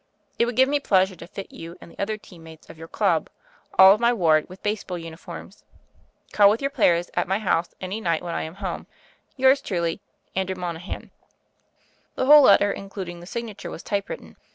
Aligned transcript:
It 0.39 0.47
would 0.47 0.55
give 0.55 0.67
me 0.67 0.79
pleasure 0.79 1.15
to 1.15 1.27
fit 1.27 1.51
you 1.51 1.77
and 1.79 1.91
the 1.91 1.99
other 1.99 2.17
team 2.17 2.41
mates 2.41 2.71
of 2.71 2.77
your 2.79 2.87
club, 2.87 3.29
all 3.77 3.93
of 3.93 3.99
my 3.99 4.11
ward, 4.11 4.49
with 4.49 4.63
baseball 4.63 4.97
uni 4.97 5.15
forms. 5.15 5.63
Call 6.31 6.49
with 6.49 6.59
your 6.59 6.71
players 6.71 7.11
at 7.13 7.27
my 7.27 7.37
house 7.37 7.75
any 7.79 8.01
night 8.01 8.23
when 8.23 8.33
I 8.33 8.41
am 8.41 8.55
home. 8.55 8.87
"Yours 9.37 9.61
truly, 9.61 10.01
"Andrew 10.35 10.55
Monahan." 10.55 11.11
The 12.15 12.25
whole 12.25 12.41
letter, 12.41 12.71
including 12.71 13.19
the 13.19 13.27
signature, 13.27 13.69
was 13.69 13.83
typewritten. 13.83 14.37